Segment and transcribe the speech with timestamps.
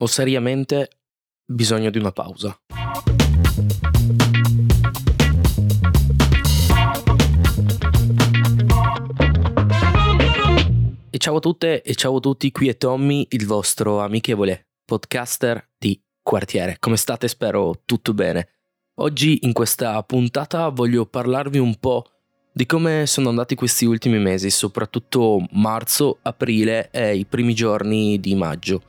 [0.00, 0.90] Ho seriamente
[1.44, 2.56] bisogno di una pausa.
[11.10, 15.70] E ciao a tutte e ciao a tutti, qui è Tommy, il vostro amichevole podcaster
[15.76, 16.76] di quartiere.
[16.78, 17.26] Come state?
[17.26, 18.50] Spero tutto bene.
[19.00, 22.04] Oggi in questa puntata voglio parlarvi un po'
[22.52, 28.36] di come sono andati questi ultimi mesi, soprattutto marzo, aprile e i primi giorni di
[28.36, 28.82] maggio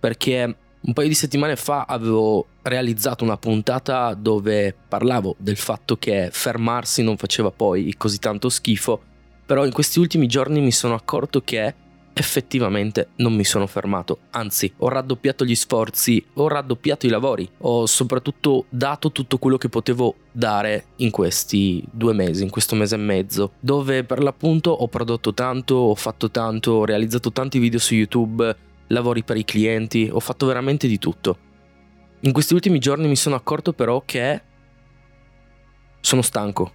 [0.00, 6.30] perché un paio di settimane fa avevo realizzato una puntata dove parlavo del fatto che
[6.32, 9.00] fermarsi non faceva poi così tanto schifo,
[9.44, 11.74] però in questi ultimi giorni mi sono accorto che
[12.12, 17.86] effettivamente non mi sono fermato, anzi ho raddoppiato gli sforzi, ho raddoppiato i lavori, ho
[17.86, 22.98] soprattutto dato tutto quello che potevo dare in questi due mesi, in questo mese e
[22.98, 27.94] mezzo, dove per l'appunto ho prodotto tanto, ho fatto tanto, ho realizzato tanti video su
[27.94, 28.56] YouTube,
[28.90, 31.48] lavori per i clienti, ho fatto veramente di tutto.
[32.20, 34.42] In questi ultimi giorni mi sono accorto però che
[36.00, 36.72] sono stanco.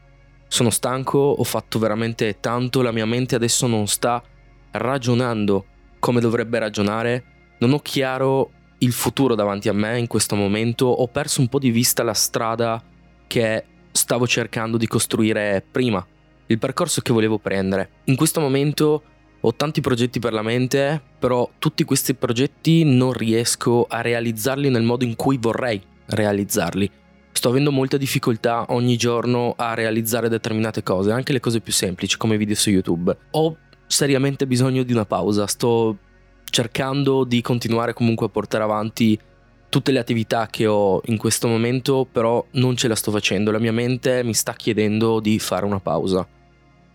[0.48, 4.24] Sono stanco, ho fatto veramente tanto, la mia mente adesso non sta
[4.72, 5.66] ragionando
[6.00, 7.24] come dovrebbe ragionare,
[7.60, 11.60] non ho chiaro il futuro davanti a me in questo momento, ho perso un po'
[11.60, 12.82] di vista la strada
[13.26, 16.06] che stavo cercando di costruire prima,
[16.48, 17.90] il percorso che volevo prendere.
[18.06, 19.02] In questo momento
[19.48, 24.82] ho tanti progetti per la mente, però tutti questi progetti non riesco a realizzarli nel
[24.82, 26.90] modo in cui vorrei realizzarli.
[27.32, 32.18] Sto avendo molta difficoltà ogni giorno a realizzare determinate cose, anche le cose più semplici
[32.18, 33.16] come video su YouTube.
[33.32, 35.96] Ho seriamente bisogno di una pausa, sto
[36.50, 39.20] cercando di continuare comunque a portare avanti
[39.70, 43.60] tutte le attività che ho in questo momento, però non ce la sto facendo, la
[43.60, 46.26] mia mente mi sta chiedendo di fare una pausa.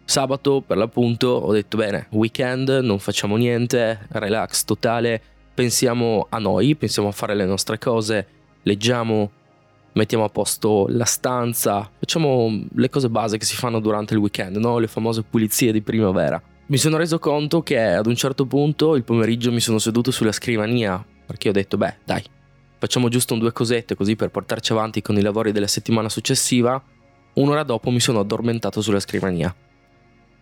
[0.05, 5.23] Sabato, per l'appunto, ho detto bene, weekend, non facciamo niente, relax totale,
[5.55, 8.27] pensiamo a noi, pensiamo a fare le nostre cose,
[8.63, 9.31] leggiamo,
[9.93, 14.57] mettiamo a posto la stanza, facciamo le cose base che si fanno durante il weekend,
[14.57, 14.79] no?
[14.79, 16.43] le famose pulizie di primavera.
[16.67, 20.33] Mi sono reso conto che ad un certo punto il pomeriggio mi sono seduto sulla
[20.33, 22.23] scrivania perché ho detto beh dai,
[22.79, 26.83] facciamo giusto un due cosette così per portarci avanti con i lavori della settimana successiva.
[27.35, 29.55] Un'ora dopo mi sono addormentato sulla scrivania.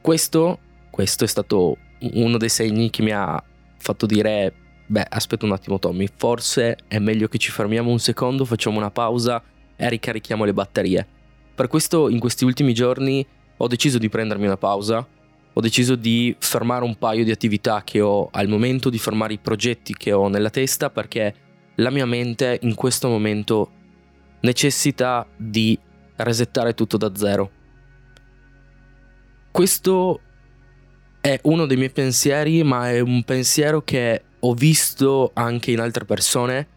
[0.08, 0.58] Questo,
[0.88, 1.76] questo è stato
[2.14, 3.44] uno dei segni che mi ha
[3.76, 4.54] fatto dire,
[4.86, 8.91] beh, aspetta un attimo Tommy, forse è meglio che ci fermiamo un secondo, facciamo una
[8.91, 9.42] pausa
[9.76, 11.06] e ricarichiamo le batterie.
[11.54, 13.22] Per questo in questi ultimi giorni
[13.58, 15.06] ho deciso di prendermi una pausa,
[15.52, 19.38] ho deciso di fermare un paio di attività che ho al momento, di fermare i
[19.38, 21.34] progetti che ho nella testa perché
[21.75, 23.70] la mia mente in questo momento
[24.40, 25.78] necessita di
[26.16, 27.57] resettare tutto da zero.
[29.58, 30.20] Questo
[31.20, 36.04] è uno dei miei pensieri, ma è un pensiero che ho visto anche in altre
[36.04, 36.69] persone.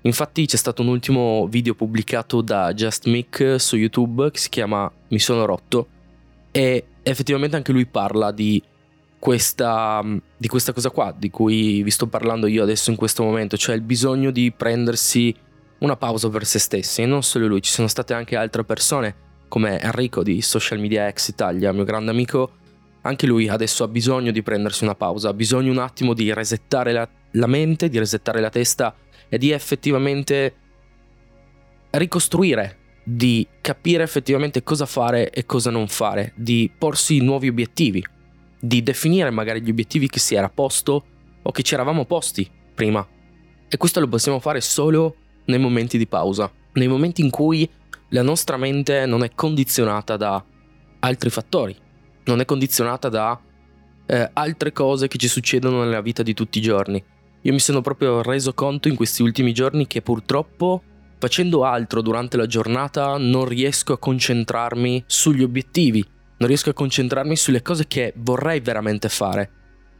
[0.00, 4.90] Infatti c'è stato un ultimo video pubblicato da Just Mick su YouTube che si chiama
[5.08, 5.88] Mi sono rotto
[6.50, 8.62] e effettivamente anche lui parla di
[9.18, 10.02] questa,
[10.34, 13.74] di questa cosa qua di cui vi sto parlando io adesso in questo momento, cioè
[13.74, 15.34] il bisogno di prendersi
[15.80, 17.02] una pausa per se stessi.
[17.02, 21.10] E non solo lui, ci sono state anche altre persone come Enrico di Social Media
[21.10, 22.52] X Italia, mio grande amico,
[23.02, 26.92] anche lui adesso ha bisogno di prendersi una pausa, ha bisogno un attimo di resettare
[26.92, 28.94] la, la mente, di resettare la testa
[29.28, 30.54] e di effettivamente
[31.90, 38.04] ricostruire, di capire effettivamente cosa fare e cosa non fare, di porsi nuovi obiettivi,
[38.60, 41.04] di definire magari gli obiettivi che si era posto
[41.42, 43.04] o che ci eravamo posti prima.
[43.68, 47.68] E questo lo possiamo fare solo nei momenti di pausa, nei momenti in cui
[48.10, 50.44] la nostra mente non è condizionata da
[51.00, 51.76] altri fattori,
[52.24, 53.40] non è condizionata da
[54.06, 57.02] eh, altre cose che ci succedono nella vita di tutti i giorni.
[57.42, 60.82] Io mi sono proprio reso conto in questi ultimi giorni che purtroppo
[61.18, 66.04] facendo altro durante la giornata non riesco a concentrarmi sugli obiettivi,
[66.38, 69.50] non riesco a concentrarmi sulle cose che vorrei veramente fare.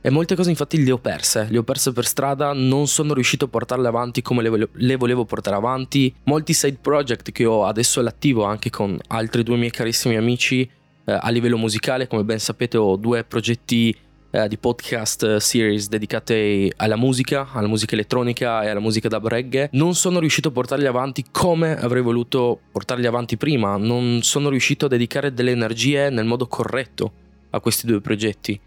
[0.02, 3.44] E molte cose infatti le ho perse, le ho perse per strada, non sono riuscito
[3.44, 6.14] a portarle avanti come le, volevo, le volevo portare avanti.
[6.24, 10.62] Molti side project che ho adesso all'attivo anche con altri due miei carissimi amici
[11.04, 13.94] eh, a livello musicale, come ben sapete ho due progetti
[14.30, 19.20] eh, di podcast eh, series dedicate alla musica, alla musica elettronica e alla musica da
[19.22, 19.68] reggae.
[19.72, 24.86] Non sono riuscito a portarli avanti come avrei voluto portarli avanti prima, non sono riuscito
[24.86, 27.12] a dedicare delle energie nel modo corretto
[27.50, 28.58] a questi due progetti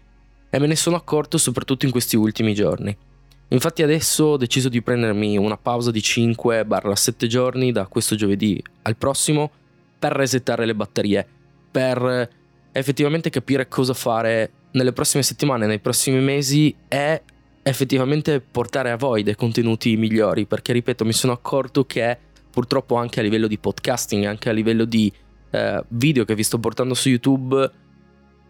[0.54, 2.96] e me ne sono accorto soprattutto in questi ultimi giorni.
[3.48, 8.94] Infatti adesso ho deciso di prendermi una pausa di 5-7 giorni da questo giovedì al
[8.94, 9.50] prossimo
[9.98, 11.26] per resettare le batterie,
[11.72, 12.30] per
[12.70, 17.22] effettivamente capire cosa fare nelle prossime settimane, nei prossimi mesi e
[17.60, 22.16] effettivamente portare a voi dei contenuti migliori, perché ripeto, mi sono accorto che
[22.48, 25.12] purtroppo anche a livello di podcasting, anche a livello di
[25.50, 27.82] eh, video che vi sto portando su YouTube,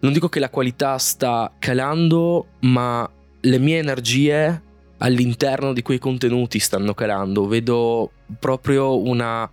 [0.05, 3.11] non dico che la qualità sta calando, ma
[3.41, 4.63] le mie energie
[4.99, 7.47] all'interno di quei contenuti stanno calando.
[7.47, 9.51] Vedo proprio una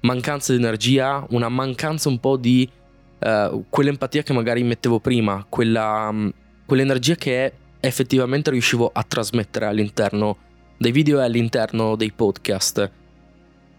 [0.00, 2.68] mancanza di energia, una mancanza un po' di
[3.18, 6.30] uh, quell'empatia che magari mettevo prima, quella, um,
[6.66, 10.36] quell'energia che effettivamente riuscivo a trasmettere all'interno
[10.76, 12.90] dei video e all'interno dei podcast.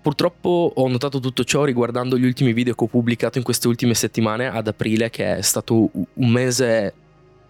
[0.06, 3.96] Purtroppo ho notato tutto ciò riguardando gli ultimi video che ho pubblicato in queste ultime
[3.96, 6.94] settimane ad aprile, che è stato un mese,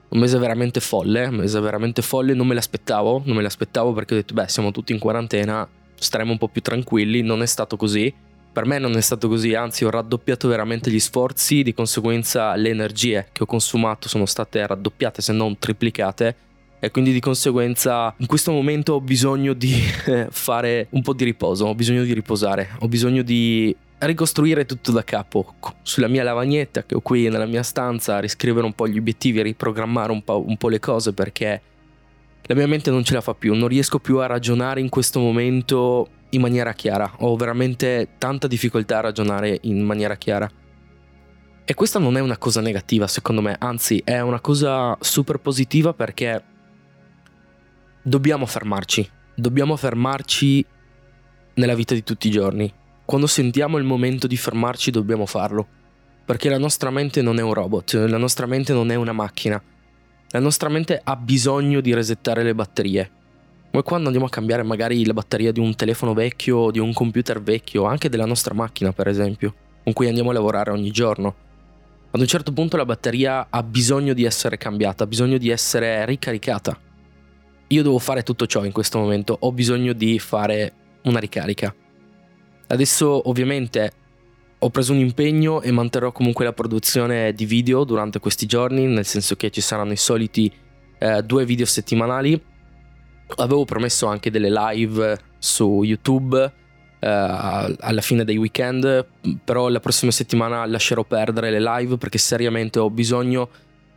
[0.08, 4.14] un mese veramente folle, un mese veramente folle, non me l'aspettavo, non me l'aspettavo perché
[4.14, 7.76] ho detto beh siamo tutti in quarantena, staremo un po' più tranquilli, non è stato
[7.76, 8.14] così.
[8.54, 12.70] Per me non è stato così, anzi ho raddoppiato veramente gli sforzi, di conseguenza le
[12.70, 16.36] energie che ho consumato sono state raddoppiate se non triplicate
[16.86, 19.74] e quindi di conseguenza in questo momento ho bisogno di
[20.06, 24.92] eh, fare un po' di riposo, ho bisogno di riposare, ho bisogno di ricostruire tutto
[24.92, 29.00] da capo sulla mia lavagnetta che ho qui nella mia stanza, riscrivere un po' gli
[29.00, 31.62] obiettivi, riprogrammare un po', un po' le cose perché
[32.44, 35.20] la mia mente non ce la fa più, non riesco più a ragionare in questo
[35.20, 40.48] momento in maniera chiara, ho veramente tanta difficoltà a ragionare in maniera chiara.
[41.68, 45.92] E questa non è una cosa negativa secondo me, anzi è una cosa super positiva
[45.94, 46.54] perché
[48.08, 50.64] dobbiamo fermarci, dobbiamo fermarci
[51.56, 52.72] nella vita di tutti i giorni.
[53.04, 55.68] Quando sentiamo il momento di fermarci dobbiamo farlo,
[56.24, 59.62] perché la nostra mente non è un robot, la nostra mente non è una macchina.
[60.30, 63.12] La nostra mente ha bisogno di resettare le batterie.
[63.72, 67.42] Come quando andiamo a cambiare magari la batteria di un telefono vecchio, di un computer
[67.42, 69.54] vecchio, anche della nostra macchina per esempio,
[69.84, 71.36] con cui andiamo a lavorare ogni giorno.
[72.12, 76.06] Ad un certo punto la batteria ha bisogno di essere cambiata, ha bisogno di essere
[76.06, 76.80] ricaricata
[77.68, 80.74] io devo fare tutto ciò in questo momento, ho bisogno di fare
[81.04, 81.74] una ricarica.
[82.68, 83.92] Adesso ovviamente
[84.60, 89.06] ho preso un impegno e manterrò comunque la produzione di video durante questi giorni, nel
[89.06, 90.52] senso che ci saranno i soliti
[90.98, 92.42] eh, due video settimanali.
[93.38, 96.54] Avevo promesso anche delle live su YouTube
[97.00, 99.06] eh, alla fine dei weekend,
[99.44, 103.50] però la prossima settimana lascerò perdere le live perché seriamente ho bisogno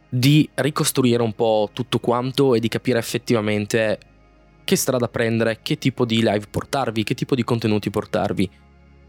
[0.09, 3.99] di ricostruire un po' tutto quanto e di capire effettivamente
[4.65, 8.51] che strada prendere, che tipo di live portarvi, che tipo di contenuti portarvi.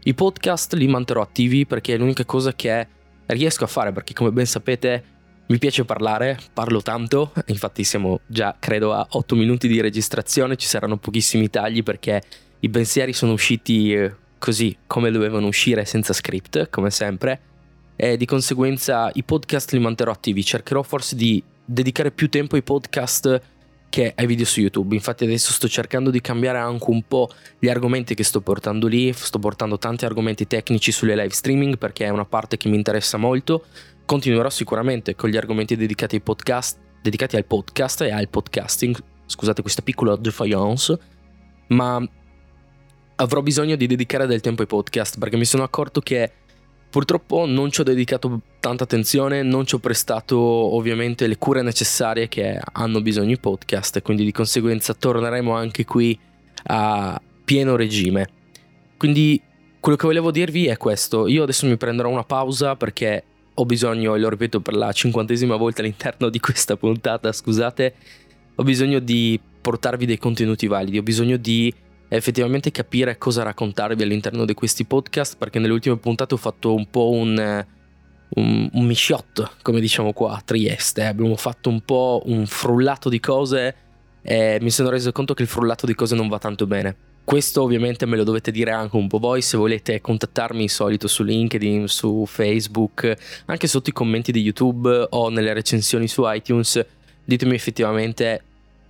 [0.02, 2.86] I podcast li manterrò attivi perché è l'unica cosa che
[3.26, 5.04] riesco a fare perché come ben sapete
[5.46, 10.66] mi piace parlare, parlo tanto, infatti siamo già credo a 8 minuti di registrazione, ci
[10.66, 12.22] saranno pochissimi tagli perché
[12.60, 17.49] i pensieri sono usciti eh, così come dovevano uscire senza script, come sempre
[18.02, 20.42] e di conseguenza i podcast li manterrò attivi.
[20.42, 23.42] Cercherò forse di dedicare più tempo ai podcast
[23.90, 24.94] che ai video su YouTube.
[24.94, 29.12] Infatti adesso sto cercando di cambiare anche un po' gli argomenti che sto portando lì,
[29.12, 33.18] sto portando tanti argomenti tecnici sulle live streaming perché è una parte che mi interessa
[33.18, 33.66] molto.
[34.06, 38.96] Continuerò sicuramente con gli argomenti dedicati ai podcast, dedicati al podcast e al podcasting.
[39.26, 40.98] Scusate questa piccola defiance,
[41.68, 42.02] ma
[43.16, 46.32] avrò bisogno di dedicare del tempo ai podcast perché mi sono accorto che
[46.90, 52.26] Purtroppo non ci ho dedicato tanta attenzione, non ci ho prestato ovviamente le cure necessarie
[52.26, 56.18] che hanno bisogno i podcast quindi di conseguenza torneremo anche qui
[56.64, 58.28] a pieno regime.
[58.96, 59.40] Quindi
[59.78, 63.24] quello che volevo dirvi è questo, io adesso mi prenderò una pausa perché
[63.54, 67.94] ho bisogno, e lo ripeto per la cinquantesima volta all'interno di questa puntata, scusate,
[68.56, 71.72] ho bisogno di portarvi dei contenuti validi, ho bisogno di
[72.16, 76.90] effettivamente capire cosa raccontarvi all'interno di questi podcast perché nelle ultime puntate ho fatto un
[76.90, 77.64] po' un,
[78.30, 83.20] un, un misciotto, come diciamo qua a Trieste, abbiamo fatto un po' un frullato di
[83.20, 83.74] cose
[84.22, 86.96] e mi sono reso conto che il frullato di cose non va tanto bene.
[87.22, 91.22] Questo ovviamente me lo dovete dire anche un po' voi se volete contattarmi solito su
[91.22, 96.84] LinkedIn, su Facebook, anche sotto i commenti di YouTube o nelle recensioni su iTunes,
[97.24, 98.42] ditemi effettivamente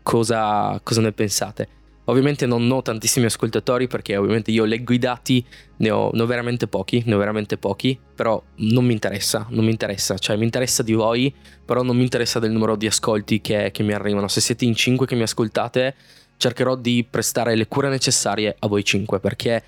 [0.03, 1.69] cosa, cosa ne pensate.
[2.05, 5.45] Ovviamente non ho tantissimi ascoltatori perché ovviamente io leggo i dati,
[5.77, 9.65] ne ho, ne ho, veramente pochi, ne ho veramente pochi, però non mi interessa, non
[9.65, 11.33] mi interessa, cioè mi interessa di voi,
[11.65, 14.27] però non mi interessa del numero di ascolti che, che mi arrivano.
[14.29, 15.95] Se siete in 5 che mi ascoltate,
[16.37, 19.63] cercherò di prestare le cure necessarie a voi 5 perché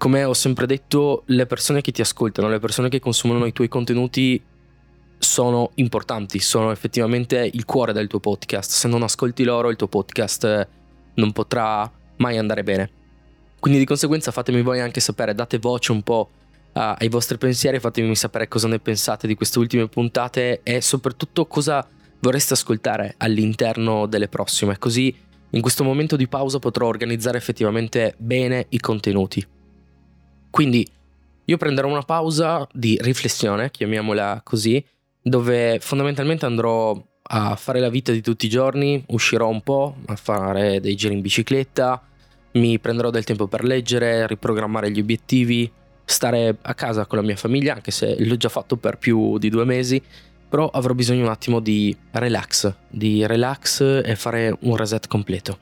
[0.00, 3.68] come ho sempre detto, le persone che ti ascoltano, le persone che consumano i tuoi
[3.68, 4.42] contenuti
[5.18, 8.70] sono importanti, sono effettivamente il cuore del tuo podcast.
[8.70, 10.68] Se non ascolti loro, il tuo podcast
[11.20, 12.90] non potrà mai andare bene.
[13.60, 16.30] Quindi di conseguenza fatemi voi anche sapere, date voce un po'
[16.72, 21.46] uh, ai vostri pensieri, fatemi sapere cosa ne pensate di queste ultime puntate e soprattutto
[21.46, 21.86] cosa
[22.20, 25.14] vorreste ascoltare all'interno delle prossime, così
[25.50, 29.44] in questo momento di pausa potrò organizzare effettivamente bene i contenuti.
[30.48, 30.88] Quindi
[31.44, 34.84] io prenderò una pausa di riflessione, chiamiamola così,
[35.20, 36.96] dove fondamentalmente andrò
[37.32, 41.14] a fare la vita di tutti i giorni, uscirò un po' a fare dei giri
[41.14, 42.02] in bicicletta,
[42.52, 45.70] mi prenderò del tempo per leggere, riprogrammare gli obiettivi,
[46.04, 49.48] stare a casa con la mia famiglia, anche se l'ho già fatto per più di
[49.48, 50.02] due mesi,
[50.48, 55.58] però avrò bisogno un attimo di relax, di relax e fare un reset completo.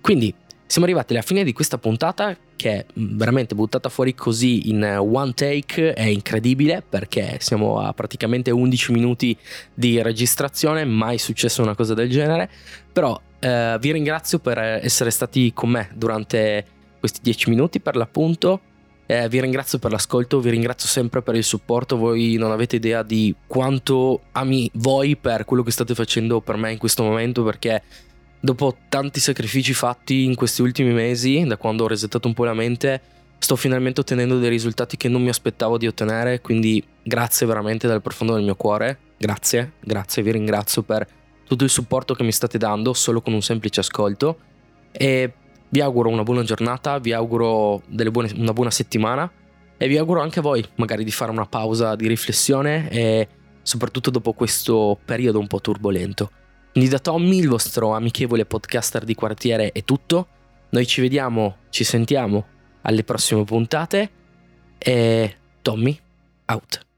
[0.00, 0.34] Quindi
[0.66, 5.94] siamo arrivati alla fine di questa puntata che veramente buttata fuori così in one take
[5.94, 9.36] è incredibile perché siamo a praticamente 11 minuti
[9.74, 12.48] di registrazione, mai successo una cosa del genere,
[12.92, 16.64] però eh, vi ringrazio per essere stati con me durante
[17.00, 18.60] questi 10 minuti per l'appunto.
[19.06, 23.02] Eh, vi ringrazio per l'ascolto, vi ringrazio sempre per il supporto, voi non avete idea
[23.02, 27.82] di quanto ami voi per quello che state facendo per me in questo momento perché
[28.44, 32.54] dopo tanti sacrifici fatti in questi ultimi mesi, da quando ho resettato un po' la
[32.54, 33.00] mente,
[33.38, 38.02] sto finalmente ottenendo dei risultati che non mi aspettavo di ottenere, quindi grazie veramente dal
[38.02, 41.06] profondo del mio cuore, grazie, grazie, vi ringrazio per
[41.46, 44.38] tutto il supporto che mi state dando solo con un semplice ascolto
[44.90, 45.32] e
[45.68, 49.30] vi auguro una buona giornata, vi auguro buone, una buona settimana
[49.76, 53.28] e vi auguro anche a voi magari di fare una pausa di riflessione e
[53.62, 56.30] soprattutto dopo questo periodo un po' turbolento.
[56.72, 60.26] Quindi da Tommy, il vostro amichevole podcaster di quartiere, è tutto.
[60.70, 62.46] Noi ci vediamo, ci sentiamo
[62.82, 64.10] alle prossime puntate
[64.78, 65.98] e Tommy
[66.46, 66.91] out.